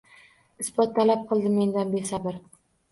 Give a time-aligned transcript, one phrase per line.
[0.63, 2.43] Isbot talab qildi mendan besabr.